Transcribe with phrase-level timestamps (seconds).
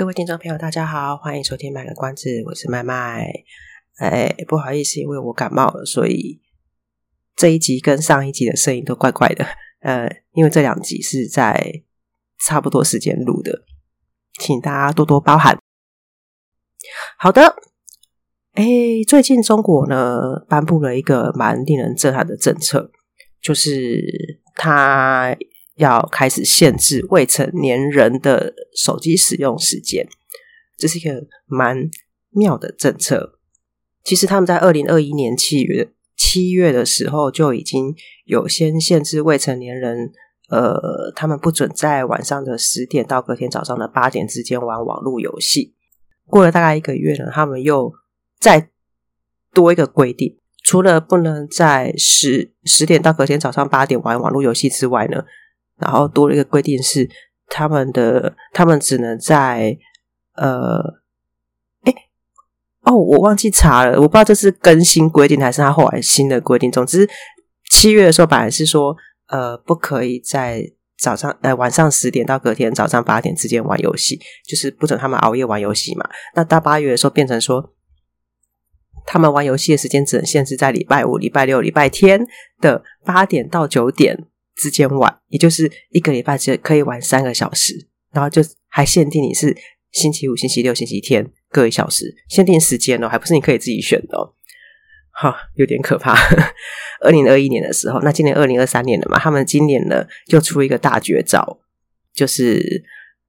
[0.00, 3.30] 各位听众朋友，大家好，欢迎收听卖个关子，我是麦麦。
[3.98, 6.40] 哎，不好意思，因为我感冒了，所以
[7.36, 9.44] 这一集跟上一集的声音都怪怪的。
[9.80, 11.82] 呃，因为这两集是在
[12.38, 13.66] 差不多时间录的，
[14.40, 15.58] 请大家多多包涵。
[17.18, 17.56] 好的，
[18.54, 18.64] 哎，
[19.06, 22.90] 最近中国呢颁布了一个蛮令人震撼的政策，
[23.42, 25.36] 就是他。
[25.80, 30.06] 要开始限制未成年人的手机使用时间，
[30.76, 31.88] 这是一个蛮
[32.30, 33.38] 妙的政策。
[34.04, 37.94] 其实他们在二零二一年七月七月的时候就已经
[38.26, 40.12] 有先限制未成年人，
[40.50, 45.74] 呃，他们不准在晚上的十点到隔天早上的八点之间玩网络游戏。
[46.26, 47.90] 过了大概一个月呢，他们又
[48.38, 48.68] 再
[49.54, 55.24] 多一个规定，除了不能在十十点到隔天早上八点玩网络游戏之外呢。
[55.80, 57.08] 然后多了一个规定是，
[57.46, 59.76] 他们的他们只能在
[60.36, 60.78] 呃，
[61.82, 61.94] 哎，
[62.82, 66.70] 哦，我忘记查了，我不知道这是更新规定还是他后来新的规定。
[66.70, 67.08] 总之，
[67.70, 68.96] 七月的时候本来是说，
[69.28, 70.64] 呃，不可以在
[70.98, 76.08] 早上呃晚上十点到隔天早上八点之间玩游戏，就是不准他们熬夜玩游戏嘛。
[76.34, 77.72] 那到八月的时候变成说，
[79.06, 82.26] 他们玩游戏的时间只能限制在礼拜五、礼拜六、礼拜天
[82.60, 84.26] 的八点到九点。
[84.60, 89.56] 之间玩，也就是一个礼拜只可以玩三个小时，然后就还限定你是
[89.90, 94.34] 星期五、星期六、星期天各一小时，限定时间哦，还不是你可以自己选的哦。
[95.12, 96.14] 哈，有点可怕。
[97.00, 101.58] 二零二一年的时候，那今年二零二三年了嘛，他们今年呢就出一个大绝招，
[102.14, 102.84] 就是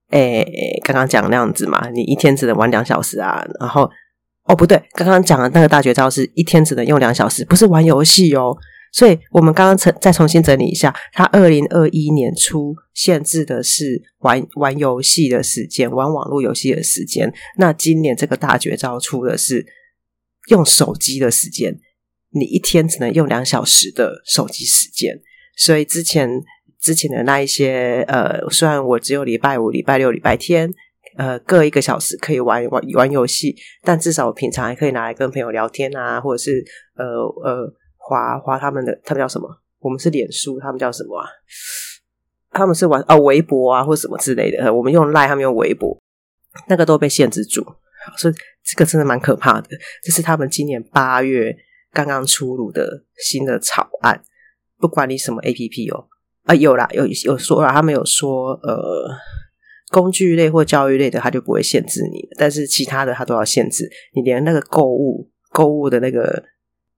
[0.09, 0.45] 诶，
[0.83, 3.45] 刚刚讲那样子嘛，你一天只能玩两小时啊。
[3.59, 3.89] 然后
[4.43, 8.55] 哦，不对，刚刚讲的那个大绝招是一天只能用两小时，不是玩游戏哦。
[8.93, 17.33] 所以我们刚刚再再重新整理一下，他二零二一年初限制的是玩玩游戏的时间，玩网络游戏的时间。
[17.57, 19.65] 那今年这个大绝招出的是
[20.49, 21.79] 用手机的时间，
[22.31, 25.21] 你一天只能用两小时的手机时间。
[25.55, 26.29] 所以之前
[26.81, 30.69] 之前的那一些呃，虽然我只有礼拜五、礼拜六、礼拜天
[31.17, 36.61] 呃各一个小时可以玩玩玩游戏，但至少我平常还可以拿来跟朋友聊天啊，或者是
[36.95, 37.73] 呃呃。
[38.03, 39.47] 滑滑他们的，他们叫什么？
[39.79, 41.27] 我们是脸书，他们叫什么啊？
[42.51, 44.73] 他们是玩啊、微博啊，或什么之类的。
[44.73, 45.97] 我们用赖，他们用微博，
[46.67, 47.65] 那个都被限制住。
[48.17, 49.69] 所以这个真的蛮可怕的。
[50.03, 51.55] 这是他们今年八月
[51.91, 54.21] 刚刚出炉的新的草案。
[54.77, 56.07] 不管你什么 APP 哦，
[56.43, 59.09] 啊有啦，有有说啦，他们有说呃，
[59.89, 63.89] 工具类或教育类的，他就不会限制你，但是其他的他都要限制。
[64.13, 66.43] 你连那个购物购物的那个。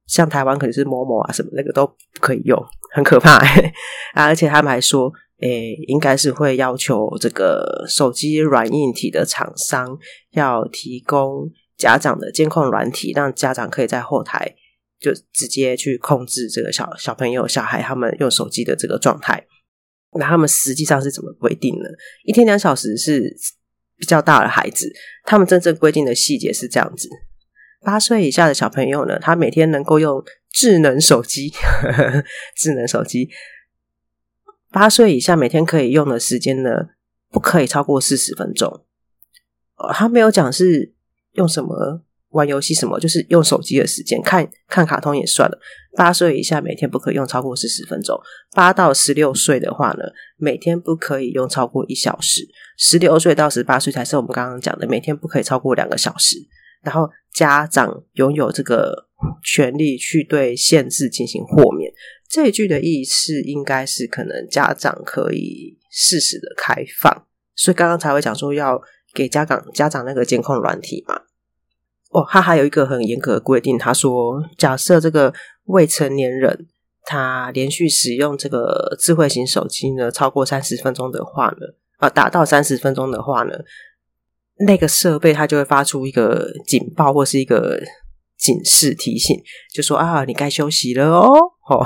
[0.08, 2.62] 像台湾可能是某某啊什么那个都不可以用，
[2.94, 3.38] 很可怕，
[4.14, 4.26] 啊！
[4.26, 9.98] 而且他们还说，诶、应该是会要求这个手机软硬体的厂商
[10.32, 14.56] 要提供家长的监控软体，让家长可以在后台
[15.00, 19.46] 就直接去控制这个小小朋友、小孩他们用手机的这个状态。
[20.20, 21.90] 那他们实际上是怎么规定呢？
[22.24, 23.36] 一天两小时是
[23.98, 24.92] 比较大的孩子，
[25.24, 27.10] 他们真正规定的细节是这样子。
[27.84, 31.52] 八岁以下的小朋友呢，他每天能够用智能手机，
[32.56, 33.30] 智能手机。
[34.72, 36.88] 八岁以下每天可以用的时间呢，
[37.30, 38.86] 不可以超过四十分钟。
[39.76, 40.94] 哦，他没有讲是
[41.34, 45.60] 用什么玩游戏什么，就是用手机的时间，看看卡通也算了。
[45.96, 48.20] 八岁以下每天不可以用超过四十分钟。
[48.56, 50.06] 八到十六岁的话呢，
[50.38, 52.48] 每天不可以用超过一小时。
[52.78, 56.38] 十六岁到十八岁才是我们刚刚讲的，每天不可以超过两个小时。
[56.84, 59.08] 然后家长拥有这个
[59.44, 61.92] 权利去对限制进行豁免。
[62.30, 67.26] 这句的意思应该是可能家长可以适时的开放，
[67.56, 68.82] 所以刚刚才会讲说要
[69.14, 71.22] 给家长家长那个监控软体嘛。
[72.10, 75.34] 哦，他还有一个很严格的规定，他说假设这个
[75.66, 76.68] 未成年人
[77.04, 83.54] 他连续使用这个智慧型手机呢超过三十分钟的话呢，啊，达到三十分钟的话呢。
[84.66, 87.82] 那个设备它就会发出一个警报或是一个
[88.38, 89.42] 警示提醒，
[89.74, 91.28] 就说啊，你该休息了哦，
[91.70, 91.86] 哦，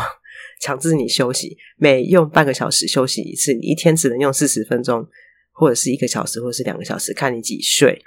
[0.61, 5.07] 强制你休息，每用半个小时休息一次，你一天只能用四十分钟，
[5.51, 8.01] 或者是一个小时，或者是两个小时，看你几岁。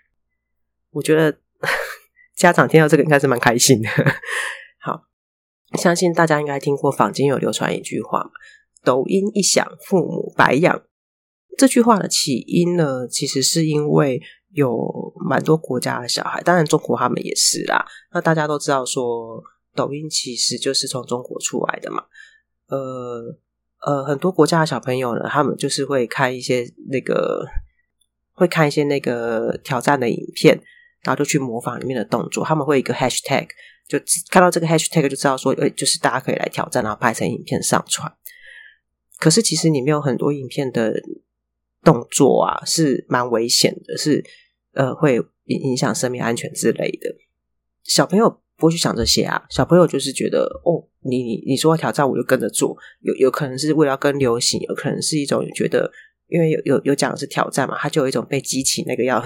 [0.91, 1.39] 我觉得
[2.37, 3.89] 家长听到这个应该是蛮开心的。
[4.81, 5.03] 好，
[5.79, 8.31] 相信大家应该听过坊间有流传一句话
[8.83, 10.83] ，“抖音一响，父母白养”。
[11.57, 14.21] 这句话的起因呢，其实是因为
[14.51, 17.85] 有蛮多国家的小孩，当然中国他们也是啦。
[18.13, 19.43] 那大家都知道说，
[19.75, 22.05] 抖音其实就是从中国出来的嘛。
[22.69, 23.37] 呃
[23.87, 27.47] 呃，很多国家的小朋友呢，他们就是会看一些那个，
[28.33, 30.61] 会看一些那个挑战的影片。
[31.03, 33.49] 然后就去模仿里面的动作，他们会一个 hashtag，
[33.89, 33.99] 就
[34.29, 38.15] 看到这个 hashtag 就知道说，诶，就是大家可以来挑战，然后拍成影片上传。
[39.19, 40.93] 可是其实里面有很多影片的
[41.83, 44.25] 动作啊，是蛮危险的，是
[44.75, 45.17] 呃会
[45.47, 47.15] 影影响生命安全之类的。
[47.85, 52.77] 小朋友不会去想这些啊，小朋友就是觉得，哦，你你说要挑战，我就跟着做。
[53.01, 55.91] 有有可能是为了要跟流行，有可能是一种觉得，
[56.29, 59.25] 因为有有有讲的是挑战嘛，他就有一种被激起那个要。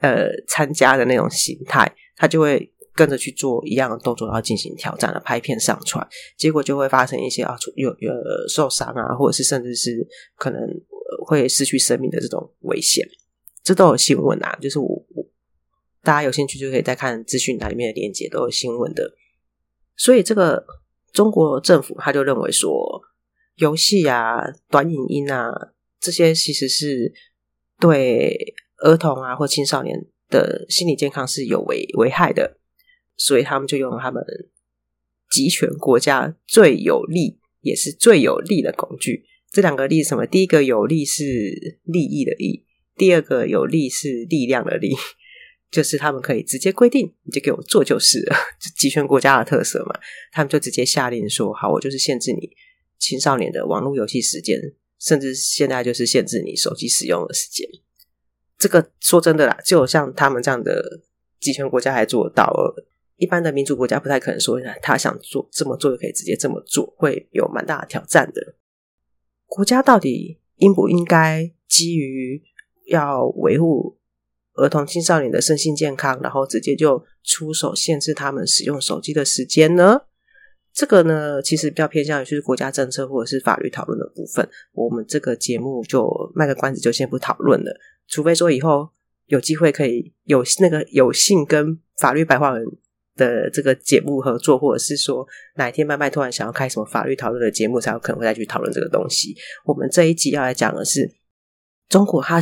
[0.00, 6.04] 呃，参加的那种形态，他就会跟着去做一样的动作，然后进行挑战的拍片上传，
[6.36, 8.12] 结果就会发生一些啊，有有
[8.48, 10.04] 受伤啊，或者是甚至是
[10.36, 10.60] 可能
[11.24, 13.06] 会失去生命的这种危险，
[13.62, 14.58] 这都有新闻啊。
[14.60, 15.24] 就是我我
[16.02, 19.12] 大家有兴趣就可以再看资讯栏里面的链接，都有新闻的。
[19.96, 20.66] 所以这个
[21.12, 23.00] 中国政府他就认为说，
[23.58, 25.52] 游戏啊、短影音啊
[26.00, 27.12] 这些其实是
[27.78, 28.56] 对。
[28.80, 32.57] 儿童啊，或青少年的心理健康是有危危害的，
[33.18, 34.24] 所以他们就用他们
[35.30, 39.26] 集权国家最有利也是最有利的工具。
[39.50, 40.26] 这两个利是什么？
[40.26, 42.64] 第一个有利是利益的利，
[42.96, 44.94] 第二个有利是力量的力，
[45.70, 48.36] 就是他们可以直接规定，你就给我做就是了。
[48.76, 49.98] 集权国家的特色嘛，
[50.32, 52.50] 他们就直接下令说：好，我就是限制你
[52.98, 54.60] 青少年的网络游戏时间，
[55.00, 57.66] 甚至现在就是限制你手机使用的时间。
[58.58, 61.00] 这个说真的啦，就像他们这样的
[61.40, 62.52] 集权国家还做得到，
[63.18, 68.54] 一般的民主国家不太可能说他想做这么做就可以直接这么做，会有蛮大的挑战的。
[69.46, 72.42] 国家到底应不应该基于
[72.86, 73.98] 要维护
[74.54, 80.02] 儿童青少年的身心健康，然后直接就出手限制他们使用手机的时间呢？
[80.72, 84.48] 这个呢，其实比较偏向于就是国家政策或者是法律讨论的部分。
[84.72, 87.80] 我们这个节目就卖个关子，就先不讨论了。
[88.06, 88.88] 除非说以后
[89.26, 92.64] 有机会可以有那个有幸跟法律白话文
[93.18, 95.26] 的这个节目合作，或者是说
[95.56, 99.36] 哪一天麦麦突然想要开什么法律讨论的节目，才有可能会再去讨论这个东西。
[99.66, 101.10] 我们这一集要来讲的是
[101.90, 102.40] 中国，它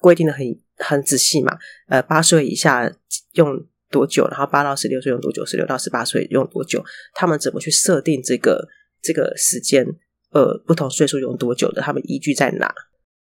[0.00, 0.46] 规定的很
[0.78, 1.58] 很仔细嘛，
[1.88, 2.90] 呃，八岁以下
[3.32, 6.82] 用多久，然后八到十六岁用多久，十六到十八岁用多久，
[7.12, 8.66] 他们怎么去设定这个
[9.02, 9.86] 这个时间？
[10.32, 12.74] 呃，不同岁数用多久的，他们依据在哪？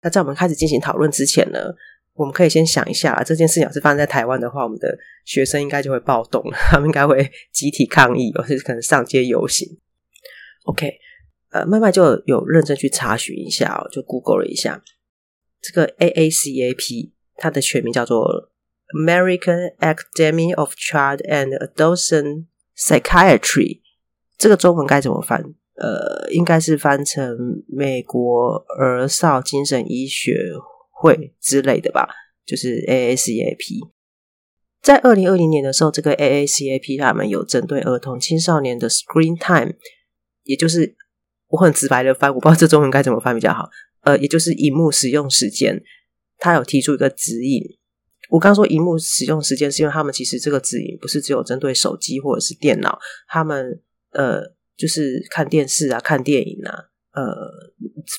[0.04, 1.60] 那在我们开始进行讨论之前呢，
[2.14, 9.80] 我们可以先想一下，这件事情要是发生在台湾的话，我们的学生应该就会暴动， 他们应该会集体抗议，或者是可能上街游行。
[10.66, 10.94] OK，
[11.52, 14.82] 呃，麦麦就有认真去查询一下哦，就 Google 了一下
[15.62, 18.52] 这个 AACAP，它的全名叫做
[18.94, 22.46] American Academy of Child and Adolescent
[22.78, 23.80] Psychiatry，
[24.38, 25.56] 这个中文该怎么翻？
[25.76, 30.52] 呃，应该是翻成美国儿少精神医学
[31.02, 32.08] 会之类的吧，
[32.46, 33.90] 就是 AACAP。
[34.82, 39.74] 在二零二零年的时候，这个 AACAP 他们有针对儿童青少年的 Screen Time，
[40.44, 40.96] 也就是
[41.48, 43.70] 我很直白的翻，我不知道这中文该怎么翻比较好。
[44.02, 45.82] 呃，也就是荧幕使用时间，
[46.38, 47.62] 他有提出一个指引。
[48.30, 53.82] 我刚说荧幕使用时间，是因为他们其实这个指引不是只有针对手机或者是电脑，他们
[54.12, 54.54] 呃。
[54.78, 56.74] 就是看电视啊，看电影啊，
[57.12, 57.22] 呃，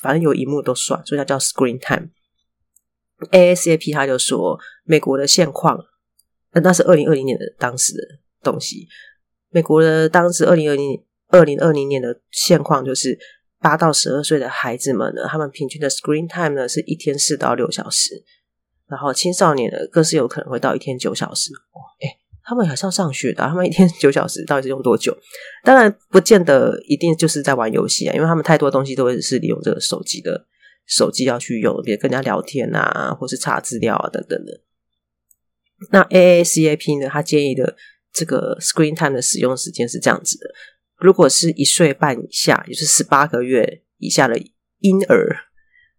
[0.01, 2.07] 反正有荧幕都算，所以它叫 Screen Time。
[3.25, 5.79] AACP 他就说，美国的现况，
[6.53, 8.01] 那是二零二零年的当时的
[8.41, 8.87] 东西。
[9.49, 13.17] 美国的当时二零二零二零二零年的现况就是，
[13.59, 18.23] 八到十二岁的孩子们呢，他们平均的 Screen Time 呢是一天四到六小时，
[18.87, 21.51] 然后青少年呢更是有可能会到一天九小时。
[21.53, 22.19] 哦，哎。
[22.45, 25.17] 他们还是要上学的，他们一天九小时到底是用多久？
[25.63, 30.45] 当然不见得一定就是在玩游戏啊，因为他们太多东西都会是利用这个手机的，
[30.85, 34.61] 手机要去用，比如跟人家聊天啊，或是查资料啊等等的。
[35.91, 37.75] 那 AACAP 呢，他建议的
[38.11, 40.53] 这个 Screen Time 的使用时间是这样子的：
[40.97, 44.37] 如果是一岁半以下，也就是十八个月以下的
[44.79, 45.35] 婴儿，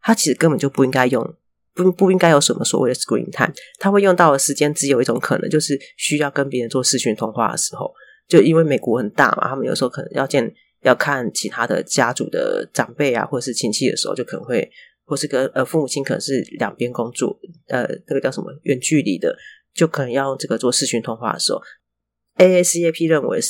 [0.00, 1.34] 他其实根本就不应该用。
[1.76, 7.92] 不不应该有什么所谓的 screen time，他会用到的时间只有一种可能，就是需要跟别人做视讯通话的时候，
[8.28, 14.70] 就因为美国很大嘛，他们有时候可能要见要看其他的家族的长辈啊，或者是亲戚的时候，就可能会
[15.04, 17.38] 或是跟呃父母亲可能是两边工作，
[17.68, 19.36] 呃，那个叫什么远距离的，
[19.74, 21.60] 就可能要用这个做视讯通话的时候
[22.36, 23.40] ，AACAP 认为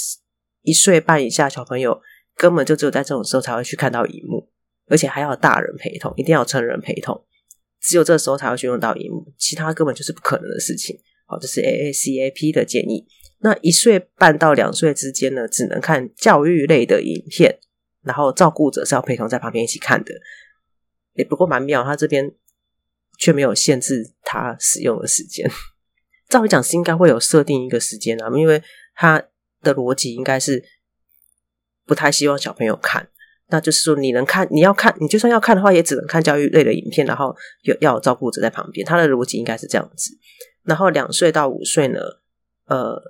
[0.62, 2.00] 一岁半以下小朋友
[2.36, 4.48] 根本就只有在这种时候才会去看到荧幕，
[4.88, 7.24] 而且还要大人陪同，一定要成人陪同，
[7.82, 10.96] 只有这时候才会去用到荧幕，其他根本就是不可能的事情。
[11.26, 13.06] 好，这是 AACAP 的建议。
[13.38, 17.58] 那一岁半到两岁之间呢，只能看教育类的影片，
[18.02, 20.14] 然后照顾者是要陪同在旁边一起看的。
[21.12, 22.32] 也不过蛮妙，他这边
[23.18, 25.48] 却没有限制他使用的时间。
[26.28, 28.62] 照理讲是应该会有设定一个时间啊，因为
[28.94, 29.22] 他
[29.62, 30.64] 的逻辑应该是
[31.86, 33.08] 不太希望小朋友看。
[33.48, 38.84] 那就是说，你能看，你要看，你就算要看的话，也只能看教育类的影片，然后有要有照顾者在旁边。
[38.86, 40.18] 他的逻辑应该是这样子。
[40.62, 42.00] 然后两岁到五岁呢，
[42.66, 43.00] 呃，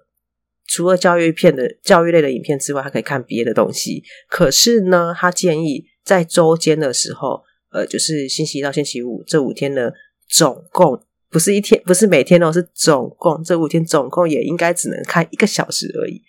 [0.66, 4.02] 除了教育片的教育类的影片之外，他可以看别的东西。
[4.28, 7.42] 可是呢，他建议在周间的时候。
[7.75, 9.90] 呃，就是星期一到星期五这五天呢，
[10.28, 16.23] 总共不是一天，不是每天哦，是总共这五天总共也应该只能看一个小时而已。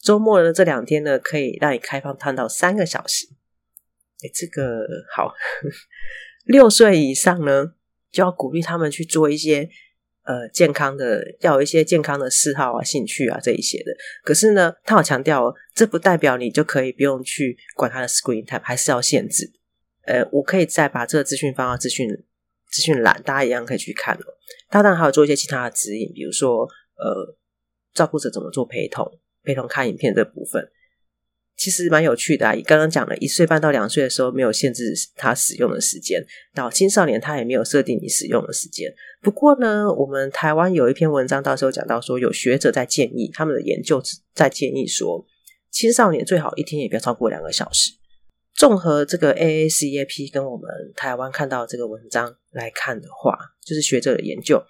[0.00, 3.26] 周末的这两天呢，可以让你开放看到三个小时。
[4.22, 5.34] 哎，这个好。
[6.46, 7.72] 六岁以上呢，
[8.12, 9.68] 就要鼓励他们去做一些
[10.24, 13.92] 呃健康的，要有一些健康的嗜好啊、兴趣啊这一些的。
[14.22, 19.52] 可是呢，他有强调哦，这不代表你就可以不用去管他的 screen time，还是要限制。
[20.06, 22.08] 呃，我可以再把这个资讯放到资讯
[22.70, 24.24] 资讯栏，大家一样可以去看哦。
[24.68, 27.36] 他当然还有做一些其他的指引，比如说呃，
[27.94, 29.06] 照顾者怎么做陪同，
[29.44, 30.66] 陪同看影片这部分，
[31.56, 32.54] 其实蛮有趣的啊。
[32.64, 38.92] 刚刚讲了一岁半到两岁的时候没有限制他使用的时间，到青少年他也没有设定你使用的时间。
[39.20, 44.02] 不过呢，我们台湾有一篇文章，到时候讲到说，有学者在建议，他们的研究
[44.34, 45.24] 在建议说，
[45.70, 47.92] 青少年最好一天也不要超过两个小时。
[48.54, 54.62] 综合这个 A A C E A P 跟我们台湾看到这个文章来看的话，就是学者的研究，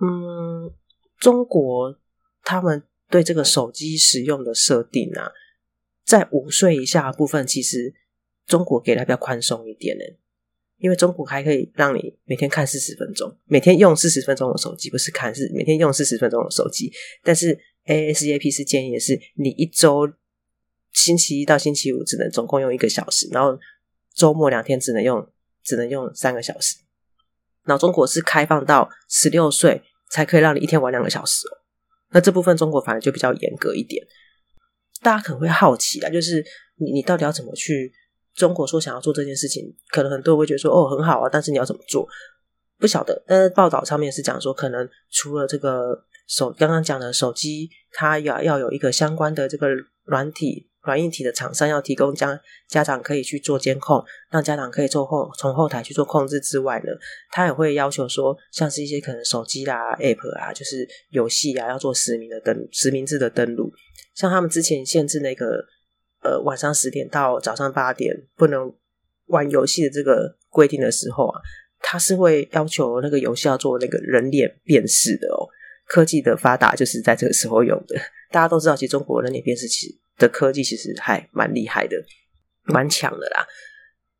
[0.00, 0.70] 嗯，
[1.18, 1.98] 中国
[2.44, 5.32] 他们对这个手机使用的设定啊，
[6.06, 7.92] 在五岁以下部分，其实
[8.46, 10.04] 中国给的比较宽松一点呢，
[10.78, 16.92] 因为中国还可以让你每天看四十分钟，每天用四十分钟的手机，不是看，是每天用四十分钟的手机。
[17.22, 20.12] 但是 ASAP 是建议的是，你一周。
[20.92, 23.58] 星期一到星期五只能总共用一个小时，然后
[24.14, 25.30] 周末两天只能用
[25.62, 26.76] 只能用三个小时。
[27.64, 31.60] 然后中国是开放到十六岁才可以让你一天玩两个小时哦。
[32.12, 34.06] 那这部分中国反而就比较严格一点。
[35.06, 36.44] 大家可能会好奇啊，就是
[36.78, 37.92] 你你到底要怎么去？
[38.34, 42.08] 中国说想要做这件事情，可能很多人会觉得说哦很好啊，但是你要怎么做？
[42.76, 43.22] 不晓得。
[43.24, 49.68] 但是报道上面是讲说，可能除了这个手刚刚讲的手机，它要要有一个相关的这个
[50.06, 50.68] 软体。
[50.86, 56.92] 软硬体的厂商要提供家家长可以去做监控，让家长可以做后从后台去做控制之外呢，
[57.30, 63.70] 他也会要求说，像是一些可能手机啦、App 啊，就是游戏啊，要做实名的登实名制的登录。
[64.14, 65.64] 像他们之前限制那个
[66.22, 68.72] 呃晚上十点到早上八点不能
[69.26, 71.40] 玩游戏的这个规定的时候啊，
[71.80, 75.48] 他是会要求那个游戏要做那个人脸辨识的哦。
[75.88, 77.96] 科技的发达就是在这个时候用的。
[78.32, 79.94] 大家都知道，其实中国人脸辨识其实。
[80.16, 81.96] 的科技其实还蛮厉害的，
[82.64, 83.46] 蛮强的啦。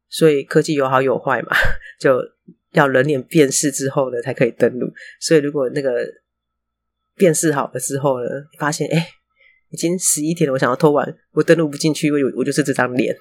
[0.09, 1.57] 所以科技有好有坏嘛，
[1.99, 2.23] 就
[2.73, 4.93] 要人脸辨识之后呢，才可以登录。
[5.21, 6.07] 所以如果那个
[7.17, 9.09] 辨识好了之后呢，发现哎，
[9.71, 13.17] 已经十一点了，我想要偷玩，我登录不进去，因为我就是这张脸。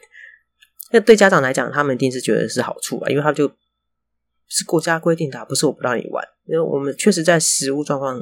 [0.91, 3.51] 那对家长来讲，他们一定是觉得是好处啊，因为他就
[4.47, 6.23] 是国家规定的，不是我不让你玩。
[6.45, 8.21] 因为我们确实在实物状况。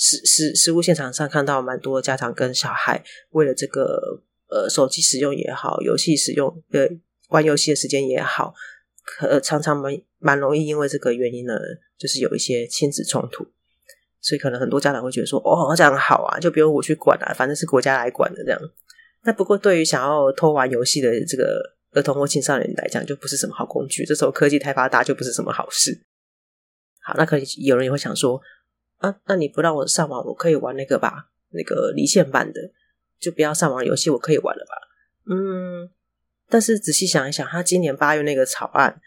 [0.00, 6.88] 实实实物现场上看到蛮多家长跟小孩为了这个呃手机使用也好，游戏使用呃
[7.30, 8.54] 玩游戏的时间也好，
[9.04, 11.58] 可常常蛮蛮容易因为这个原因呢，
[11.98, 13.44] 就是有一些亲子冲突，
[14.20, 18.60] 所以可能很多家长会觉得说哦这样好啊，就不用我去管了啊，反正是国家来管的这样。
[19.24, 24.04] 那不过对于想要偷玩游戏的这个儿童或青少年来讲，就不是什么好工具。
[24.04, 26.00] 这时候科技太发达，就不是什么好事。
[27.02, 28.40] 好，那可能有人也会想说。
[28.98, 31.30] 啊，那你不让我上网，我可以玩那个吧？
[31.50, 32.60] 那个离线版的，
[33.18, 34.74] 就不要上网游戏，我可以玩了吧？
[35.30, 35.88] 嗯，
[36.48, 39.00] 但是仔细想一想，他今年八月那个草案，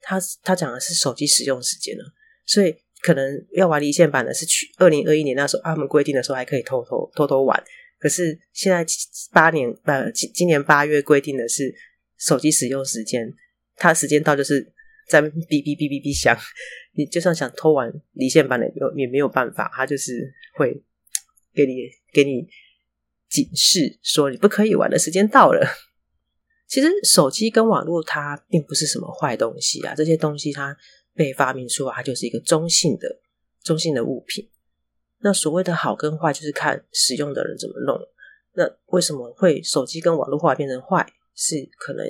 [0.00, 2.04] 他他讲的是手机使用时间呢，
[2.46, 7.62] 所以可能要玩离线版的是去二零二一年那时候，他们规定的时候还可以偷偷偷偷玩，
[7.98, 8.84] 可是现在
[9.32, 11.74] 八年呃今今年八月规定的是
[12.18, 13.32] 手机使用时间，
[13.76, 14.74] 它时间到就是。
[15.10, 16.36] 在哔哔哔哔哔响，
[16.98, 20.82] 你就算想偷玩离线版的，也没有也没有办法，他就是会
[21.54, 22.48] 给你给你
[23.28, 25.64] 警示，说你不可以玩的时间到了。
[26.66, 30.76] 其实手机跟网络它并不是什么坏东西啊，这些东西它
[31.14, 33.20] 被发明出来，它就是一个中性的、
[33.62, 34.50] 中性的物品。
[35.20, 37.96] 那所谓的好跟坏，就是看使用的人怎么弄。
[38.54, 41.06] 那为什么会手机跟网络化变成坏？
[41.40, 42.04] 是可能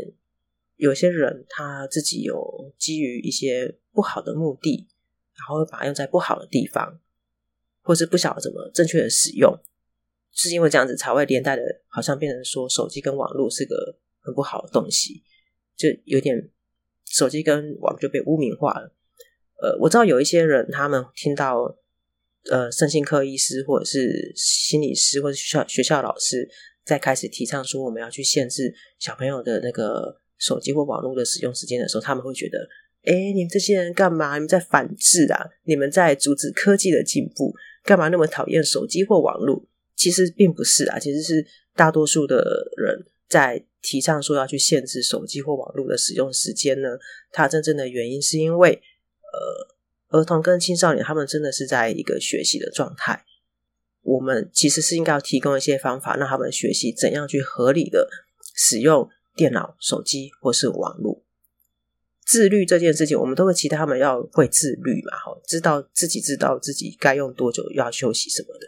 [0.78, 4.88] 有些人他自己有基于一些不好的目的，
[5.35, 7.00] 然后把它用在不好的地方，
[7.82, 9.58] 或是不晓得怎么正确的使用，
[10.32, 15.23] 是因为这样子才会连带的，好像变成说手机跟网络是个很不好的东西，
[15.76, 16.49] 就有点
[17.04, 18.94] 手机跟网就被污名化了。
[19.61, 21.76] 呃，我知道有一些人，他们听到
[22.50, 26.49] 呃，身心科医师或者是心理师或者学校学校老师
[26.85, 32.68] 在开始提倡说我们要去限制小朋友的那个手机或网络的使用时间的时候，他们会觉得，
[33.04, 34.35] 哎，你们这些人干嘛？
[34.35, 35.47] 你们在反制啊？
[35.64, 37.54] 你们在阻止科技的进步？
[37.85, 39.64] 干嘛那么讨厌手机或网络？
[39.97, 46.99] 其实并不是啊，其实是大多数的人在提倡说要去限制手机或网络的使用时间呢。
[47.33, 48.80] 它真正的原因是因为，
[50.11, 53.25] 呃，儿童跟青少年他们真的是在一个学习的状态。
[54.02, 58.09] 我们其实是应该要提供一些方法，让他们学习怎样去合理的
[58.54, 61.25] 使用电脑、手机或是网络。
[62.26, 68.66] 自律这件事情，我们都会期待他们要会自律嘛，哈，知道自己知道自己该用多久要休息什么的。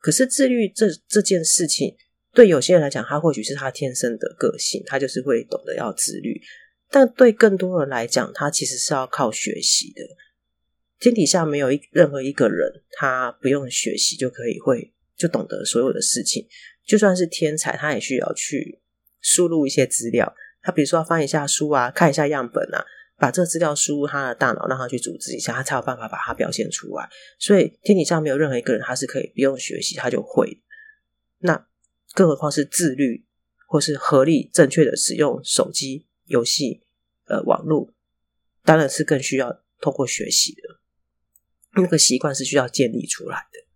[0.00, 1.94] 可是自律这这件事情，
[2.32, 6.40] 对有些人来讲，他或许是他天生的个性，他就是会懂得要自律。
[6.90, 10.02] 但对更多人来讲，他其实是要靠学习的。
[10.98, 16.48] 天底下没有一任何一个人，他不用学习就可以会就懂得所有的事情。
[16.84, 18.80] 就算是天才，他也需要去
[19.26, 20.34] 输入一些资料。
[20.62, 22.84] 他比如说要翻一下书啊，看一下样本啊。
[23.18, 27.08] 把这个资料输入他的大脑，让他去组织一下，他才有办法把它表现出来。
[27.38, 30.60] 所以天底下没有任何一个人他是可以不用学习他就会。
[31.38, 31.66] 那
[32.12, 33.24] 更何况是自律
[33.66, 36.82] 或是合理正确的使用手机、游戏、
[37.24, 37.94] 呃网络，
[38.64, 41.80] 当然是更需要透过学习的。
[41.80, 43.66] 那个习惯是需要建立出来的。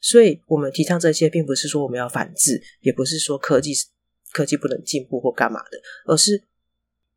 [0.00, 3.74] 所以我们提倡这些，并不是说我们要反制，也不是说科技
[4.32, 6.44] 科技不能进步或干嘛的，而是。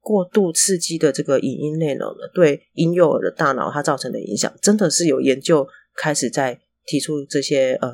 [0.03, 7.93] 过度刺激的这个影音内容呢，对婴幼儿的大脑它造成的影响，真的是有研究开始在提出这些呃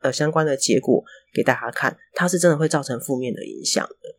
[0.00, 4.16] 呃相关的结果给大家看，它是真的会造成负面的影响的。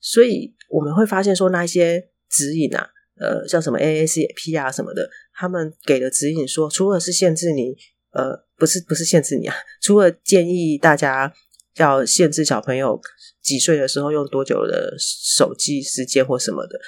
[0.00, 2.88] 所以我们会发现说，那一些指引啊，
[3.20, 7.76] 呃，像什么 AACP 啊什么的，他们给的指引说，除了是限制你，
[8.12, 11.34] 呃，不是不是限制你啊，除了建议大家。
[11.76, 13.00] 要限制小朋友
[13.40, 16.78] 几岁的时候用多久的手机时间或什么的，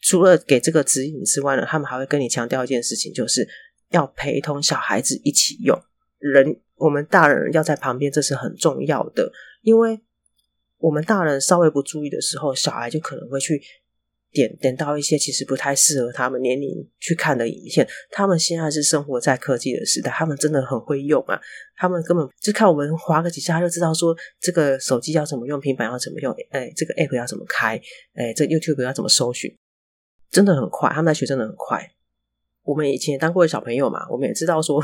[0.00, 3.48] 除了给这个指引之外呢，他们还会跟你强调一件事情，就是
[3.90, 5.80] 要陪同小孩子一起用。
[6.18, 9.32] 人，我们大人要在旁边，这是很重要的，
[9.62, 10.00] 因为
[10.78, 13.62] 我们大人稍微不注意的时候，小孩就可能会去。
[14.36, 21.40] 点点到一些其实不太适合他们年龄去看的影片，他们现在是生活在科技的时代，他们真的很会用啊！
[21.76, 27.80] 他们根本就看我们滑个几下就知道说这个手机要怎么用，平板要怎么用，哎，这个 app 要怎么开，
[28.14, 29.50] 哎，这 YouTube 要怎么搜寻，
[30.30, 31.90] 真的很快，他们在学真的很快。
[32.62, 34.82] 我们以前也当过小朋友嘛，我们也知道说。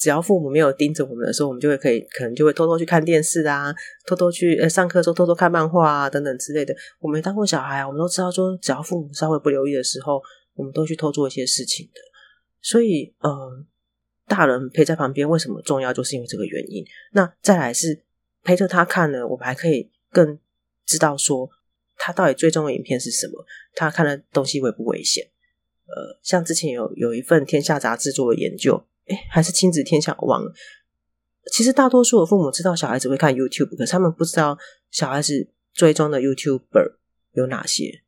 [0.00, 3.70] 只要父母没有盯着我们的时候，我们就会可以，可能就会偷偷去看电视啊，
[4.06, 6.74] 偷偷去呃上课的时候偷偷看漫画啊等等之类的。
[7.00, 10.22] 我没当过小孩啊，我们都知道说，只要父母稍微不留意的时候，
[10.54, 12.00] 我们都去偷做一些事情的。
[12.62, 13.62] 所以，呃，
[14.26, 16.82] 大人陪在旁边为什么重要，就是因为这个原因。
[17.12, 18.02] 那再来是
[18.42, 20.38] 陪着他看呢，我们还可以更
[20.86, 21.50] 知道说
[21.98, 25.28] 他到底最终的影片是什么，他看的东西危不危险。
[25.88, 28.82] 呃，像之前有有一份《天下》杂志做的研究。
[29.06, 30.52] 诶，还是亲子天下，我忘了。
[31.52, 34.56] 其实大多数的父母知道小孩子会看 YouTube，可是他们不知道
[34.90, 36.96] 小孩子追踪的 YouTuber
[37.32, 38.02] 有哪些，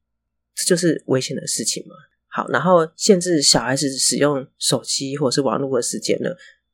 [0.54, 1.94] 这就是危险的事情嘛。
[2.28, 6.30] 好，然后限制小孩子使用手机或者是网络的时间呢，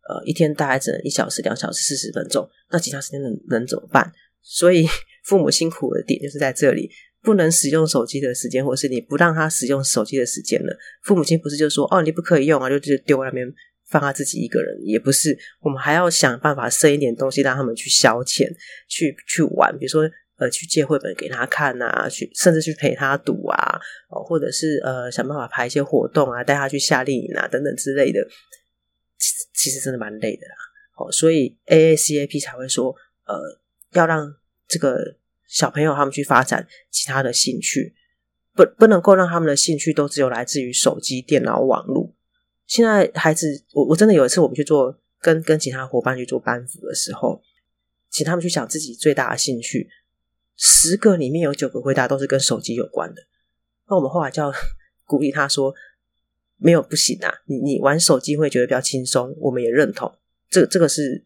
[0.08, 4.12] 呃，一天大概只能一小时、两小时、四十分钟，那其他时间能能怎么办？
[4.42, 4.86] 所以
[5.24, 6.90] 父母辛苦的点就是在这里，
[7.22, 13.52] 不能使用手机的时间，或是你不让他使用手机的时间呢，父母亲不是就说哦，你不可以用啊，就就丢那边。
[13.88, 18.46] 放他自己一个人也不是，我们还要想办法剩一点东西让他们去消遣、
[18.86, 28.20] 去去玩，比如说呃去借绘本给他看啊，去甚至去陪他读啊，或者是呃想办法排一些活动啊，带他去夏令营啊等等之类的，
[29.16, 30.54] 其其实真的蛮累的啦。
[30.96, 33.58] 哦，所以 AACAP 才会说呃
[33.92, 34.34] 要让
[34.68, 37.94] 这个小朋友他们去发展其他的兴趣，
[38.54, 42.07] 不不能够让他们的兴趣都只有来自于手机、电脑、网络。
[42.68, 47.42] 现在孩子，我我真的有一次我们去做跟跟其他伙伴去做班服的时候，
[48.10, 49.88] 请他们去想自己最大的兴趣，
[50.56, 53.22] 十个里面有九个回答都是跟手机有关的。
[53.88, 54.52] 那我们后来就要
[55.06, 55.74] 鼓励他说
[56.58, 60.14] ：“没有不行啊，你你玩手机会觉得比较轻松，我们也认同。
[60.50, 61.24] 这这个是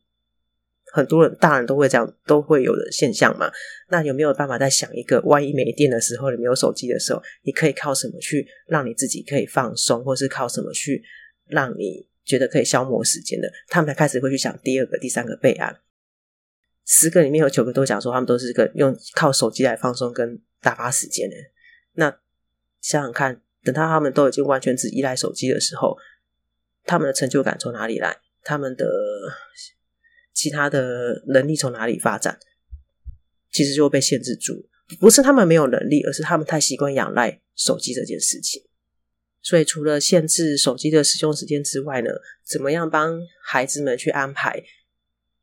[0.92, 3.50] 很多人大人都会这样都会有的现象嘛。
[3.88, 11.02] 那有没有办法再想一个，万一没电的时候，你没有手机的时候，你可以靠什么去让你自己可以放松，或是靠什么去
[11.52, 13.48] 让你觉得可以消磨时间的？
[13.68, 15.80] 他们才开始会去想第二个、第三个备案。
[16.84, 21.36] 十个里面有九个都讲说，他们都是个用靠手机来放松跟打发时间的。
[21.92, 22.10] 那
[22.80, 25.96] 想想看，等到他们都已经完全只依赖手机的时候，
[26.84, 28.18] 他们的成就感从哪里来？
[28.42, 28.84] 他们的
[30.32, 32.40] 其他的能力从哪里发展？
[33.52, 34.68] 其实就会被限制住。
[34.98, 38.62] 不是他们没有能力，而是他们太习惯仰赖手机这件事情。
[39.42, 42.11] 所以，除了限制手机的使用时间之外呢，
[42.44, 44.62] 怎么样帮孩子们去安排？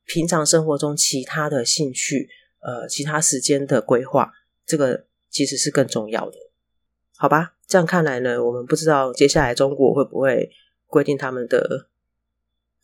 [0.06, 2.30] 平常生活中其他的兴趣，
[2.62, 4.32] 呃，其他时间的规划，
[4.66, 6.38] 这个其实是更重要的，
[7.16, 7.56] 好吧？
[7.68, 10.50] 这样看来呢，我们不知道接下来中国会不会
[10.88, 11.88] 规定他们的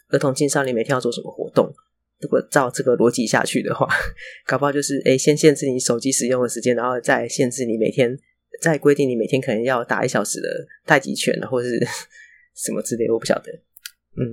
[0.10, 1.73] 儿童青少年每天要做什么活动。
[2.19, 3.88] 如果照这个逻辑下去的话，
[4.45, 8.19] 搞不好就是诶，先限制你手机使用的时间，然后再限制你每天，
[8.61, 10.47] 在规定你每天可能要打一小时的
[10.85, 11.79] 太极拳，或者是
[12.55, 13.51] 什么之类，我不晓得。
[14.17, 14.23] 嗯，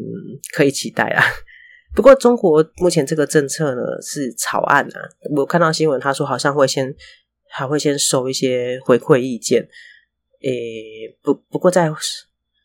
[0.54, 1.22] 可以期待啊。
[1.94, 5.00] 不过，中国目前这个政策呢是草案啊。
[5.36, 6.94] 我看到新闻，他说好像会先
[7.50, 9.68] 还会先收一些回馈意见。
[10.42, 11.90] 诶，不不过在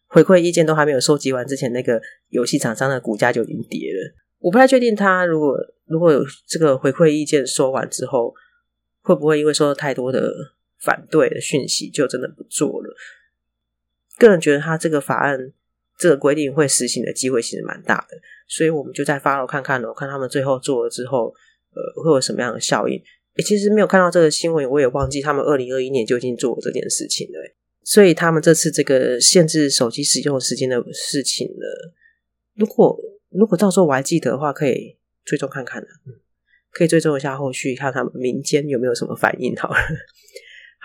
[0.07, 4.15] 回馈意见都还没有收集完之前，那个游戏厂商的股价就已经跌了。
[4.39, 8.33] 我不太确定他如果如果有这个回馈意见收完之后，
[9.01, 10.31] 会不会因为收到太多的
[10.79, 12.95] 反对的讯息，就真的不做了。
[14.17, 15.53] 个人觉得他这个法案。
[15.99, 18.15] 这个规定会实行的机会其实蛮大的，
[18.47, 21.33] 所以我们就再 follow 看看哦，看他们最后做了之后，
[21.73, 23.01] 呃，会有什么样的效应？
[23.43, 27.39] 其实没有看到这个新闻，我也忘记他们二零二一年就已经做了这件事情了。
[27.83, 31.65] 所以他们这次这个限制手机使用时间的事情呢，
[32.53, 32.95] 如果
[33.29, 36.13] 如果到时候我还记得的话，可以追踪看看的，嗯，
[36.69, 39.55] 可以追踪一下后续，看他们民间有没有什么反应。
[39.55, 39.75] 好了，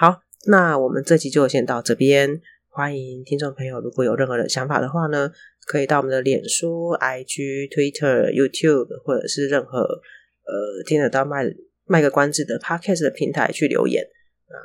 [0.02, 2.40] 好，那我们这集就先到这边。
[2.68, 5.30] 欢迎听众朋友，如果有任何的想法的话呢，
[5.64, 11.44] 可以到我们的脸书、IG、Twitter、YouTube，或者是任何呃听得到卖
[11.84, 14.04] 卖个关子的 Podcast 的平台去留言。
[14.48, 14.56] 那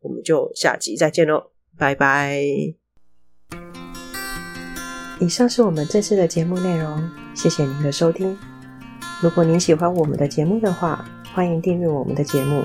[0.00, 2.42] 我们就下集再见喽，拜拜！
[5.20, 8.34] 以上是我们这次的节目内容，谢谢您的收听。
[9.22, 12.64] 如果您喜欢我们的节目的话，欢迎订阅我们的节目，